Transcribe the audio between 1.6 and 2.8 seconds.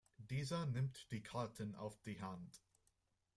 auf die Hand.